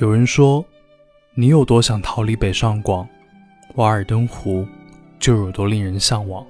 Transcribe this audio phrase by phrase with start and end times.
[0.00, 0.64] 有人说，
[1.34, 3.08] 你有多想逃离北上广，
[3.74, 4.64] 瓦尔登湖
[5.18, 6.46] 就有多令人向往。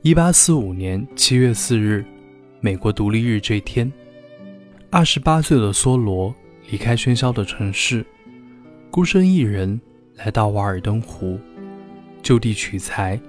[0.00, 2.02] 一八四五年七月四日，
[2.60, 3.92] 美国独立日这一天，
[4.88, 6.34] 二十八岁的梭罗
[6.70, 8.02] 离开喧嚣的城市，
[8.90, 9.78] 孤身一人
[10.14, 11.38] 来到瓦尔登湖，
[12.22, 13.20] 就地取材，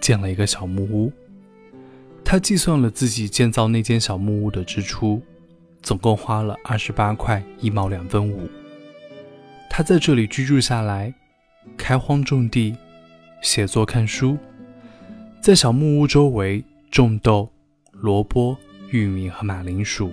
[0.00, 1.12] 建了一个小木屋。
[2.24, 5.22] 他计算了自己建造那间小木屋的支出。
[5.82, 8.48] 总共花了二十八块一毛两分五。
[9.68, 11.12] 他在这里居住下来，
[11.76, 12.76] 开荒种地，
[13.40, 14.36] 写作看书，
[15.40, 17.48] 在小木屋周围种豆、
[17.92, 18.56] 萝卜、
[18.90, 20.12] 玉米和马铃薯，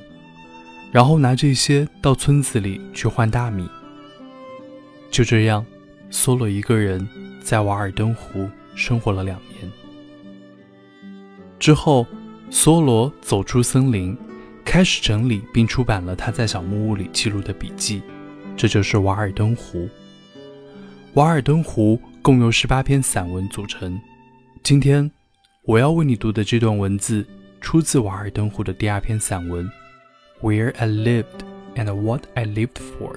[0.92, 3.68] 然后拿这些到村子里去换大米。
[5.10, 5.66] 就这样，
[6.12, 7.06] 梭罗一个人
[7.42, 9.72] 在瓦尔登湖生活了两年。
[11.60, 12.06] 之后，
[12.52, 14.16] 梭罗走出森林。
[14.68, 18.02] 开始整理并出版了他在小木屋里记录的笔记，
[18.58, 19.80] 这就是《瓦尔登湖》。
[21.14, 23.98] 《瓦尔登湖》共由十八篇散文组成。
[24.64, 25.10] 今天
[25.64, 27.26] 我要为你读的这段文字，
[27.62, 29.66] 出自《瓦尔登湖》的第二篇散文，
[30.46, 31.24] 《Where I Lived
[31.76, 33.14] and What I Lived For》。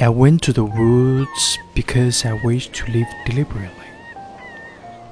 [0.00, 3.86] I went to the woods because I wished to live deliberately,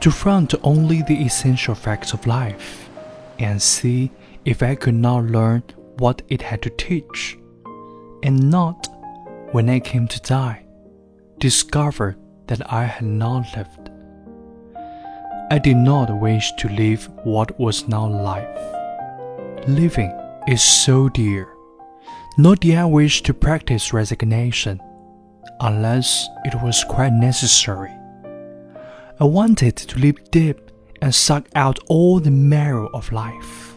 [0.01, 2.91] to front only the essential facts of life,
[3.39, 4.11] and see
[4.45, 5.63] if I could not learn
[5.99, 7.39] what it had to teach,
[8.25, 8.89] and not,
[9.53, 10.65] when I came to die,
[11.39, 12.17] discover
[12.49, 13.89] that I had not lived.
[15.53, 19.69] I did not wish to live what was not life.
[19.69, 20.11] Living
[20.49, 21.47] is so dear
[22.39, 24.81] nor did I wish to practice resignation,
[25.61, 27.91] unless it was quite necessary.
[29.21, 33.77] I wanted to live deep and suck out all the marrow of life,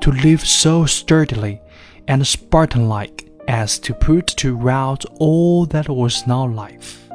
[0.00, 1.60] to live so sturdily
[2.08, 7.08] and Spartan like as to put to rout all that was not life,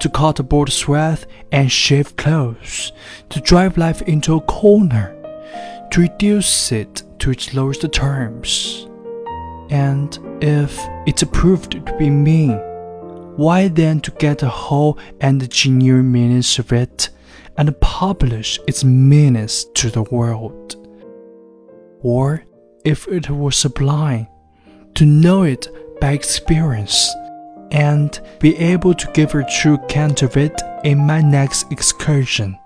[0.00, 2.92] to cut aboard sweat and shave clothes,
[3.30, 5.14] to drive life into a corner,
[5.90, 8.85] to reduce it to its lowest terms
[9.70, 12.58] and if it's proved to be mean,
[13.36, 17.10] why then to get a whole and genuine meaning of it
[17.58, 20.76] and publish its meanings to the world?
[22.00, 22.44] Or
[22.84, 24.28] if it was sublime,
[24.94, 25.68] to know it
[26.00, 27.14] by experience
[27.70, 32.58] and be able to give a true account of it in my next excursion.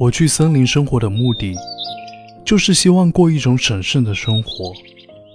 [0.00, 1.54] 我去森林生活的目的，
[2.42, 4.72] 就是希望过一种审慎的生活，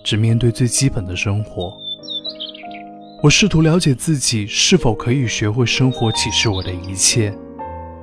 [0.04, 1.72] 只面对最基本的生活。
[3.22, 7.32] 我试图了解自己是否可以学会生活启示我的一切，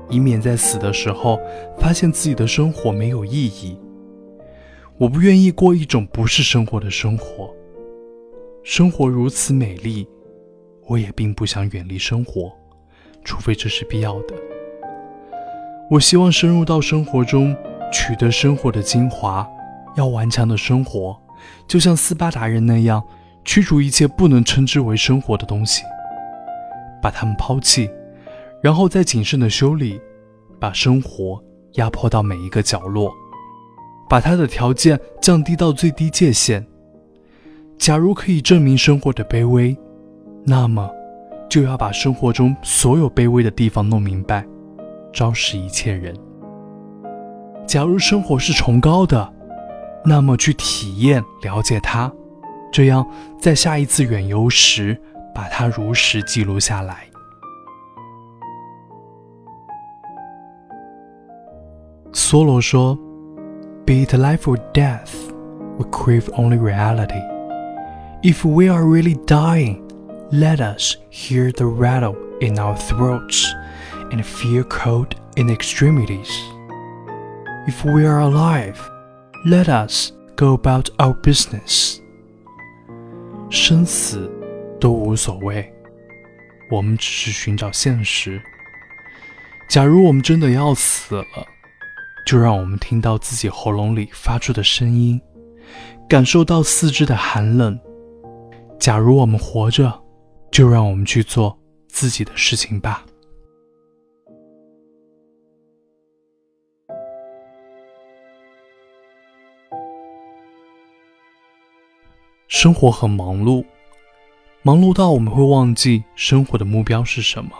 [0.08, 1.36] 以免在死的时候
[1.80, 3.76] 发现自己的生活没有意义。
[4.98, 7.52] 我不愿意过一种不是生活的生活。
[8.62, 10.06] 生活如此美丽，
[10.86, 12.52] 我也并不想远离生活，
[13.24, 14.51] 除非这是必要的。
[15.92, 17.54] 我希望深入到生活中，
[17.92, 19.46] 取得生活的精华。
[19.94, 21.14] 要顽强的生活，
[21.68, 23.04] 就像斯巴达人那样，
[23.44, 25.82] 驱逐一切不能称之为生活的东西，
[27.02, 27.90] 把它们抛弃，
[28.62, 30.00] 然后再谨慎的修理，
[30.58, 31.38] 把生活
[31.72, 33.12] 压迫到每一个角落，
[34.08, 36.66] 把它的条件降低到最低界限。
[37.76, 39.76] 假如可以证明生活的卑微，
[40.46, 40.90] 那么
[41.50, 44.42] 就要把生活中所有卑微的地方弄明白。
[45.12, 46.14] 昭示一切人。
[47.66, 49.32] 假如生活是崇高的，
[50.04, 52.12] 那么去体验、了解它，
[52.72, 53.06] 这样
[53.38, 55.00] 在下一次远游时，
[55.34, 57.06] 把它如实记录下来。
[62.12, 62.94] 梭罗说
[63.86, 65.30] ：“Be it life or death,
[65.78, 67.22] we crave only reality.
[68.22, 69.80] If we are really dying,
[70.30, 73.46] let us hear the rattle in our throats.”
[74.12, 76.30] And feel cold in extremities.
[77.66, 78.78] If we are alive,
[79.44, 81.98] let us go about our business。
[83.50, 84.30] 生死
[84.80, 85.72] 都无所谓，
[86.70, 88.40] 我们只是寻找现实。
[89.68, 91.24] 假如我们真的要死了，
[92.26, 95.20] 就让我们听到自己喉咙里发出的声音，
[96.08, 97.78] 感受到四肢的寒冷。
[98.78, 100.02] 假如我们活着，
[100.50, 103.04] 就让我们去做自己的事情吧。
[112.52, 113.64] 生活很忙碌，
[114.60, 117.50] 忙碌到我们会忘记生活的目标是什么。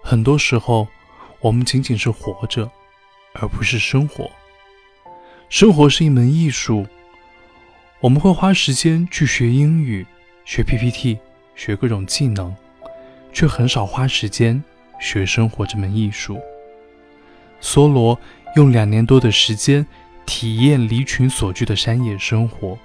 [0.00, 0.86] 很多时候，
[1.40, 2.70] 我们仅仅是活着，
[3.32, 4.30] 而不是生活。
[5.48, 6.86] 生活是一门艺术，
[7.98, 10.06] 我们会花时间去学英语、
[10.44, 11.18] 学 PPT、
[11.56, 12.54] 学各种技能，
[13.32, 14.62] 却很少花时间
[15.00, 16.40] 学生活这门艺术。
[17.60, 18.16] 梭罗
[18.54, 19.84] 用两年多的时间
[20.24, 22.78] 体验离群所居的山野生活。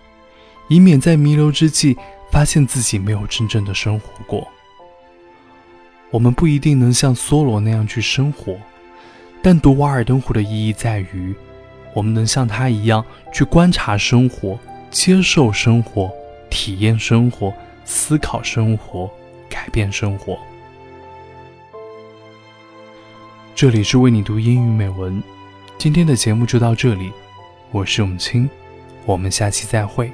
[0.69, 1.97] 以免在弥留之际
[2.31, 4.47] 发现自己没有真正的生活过。
[6.11, 8.55] 我们不一定能像梭罗那样去生活，
[9.43, 11.35] 但读《瓦尔登湖》的意义在于，
[11.93, 14.57] 我们能像他一样去观察生活、
[14.89, 16.11] 接受生活、
[16.49, 17.53] 体验生活、
[17.85, 19.09] 思考生活、
[19.49, 20.37] 改变生活。
[23.53, 25.21] 这里是为你读英语美文，
[25.77, 27.11] 今天的节目就到这里，
[27.71, 28.49] 我是永清，
[29.05, 30.11] 我们下期再会。